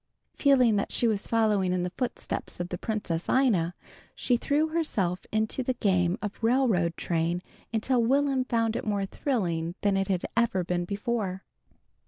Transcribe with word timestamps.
_"Feeling 0.39 0.77
that 0.77 0.91
she 0.91 1.07
was 1.07 1.27
following 1.27 1.71
in 1.71 1.83
the 1.83 1.91
footsteps 1.91 2.59
of 2.59 2.69
the 2.69 2.77
Princess 2.79 3.29
Ina, 3.29 3.75
she 4.15 4.35
threw 4.35 4.69
herself 4.69 5.27
into 5.31 5.61
the 5.61 5.75
game 5.75 6.17
of 6.23 6.41
Railroad 6.43 6.97
Train 6.97 7.39
until 7.71 8.01
Will'm 8.03 8.43
found 8.45 8.75
it 8.75 8.83
more 8.83 9.05
thrilling 9.05 9.75
than 9.81 9.95
it 9.95 10.07
had 10.07 10.25
ever 10.35 10.63
been 10.63 10.85
before. 10.85 11.43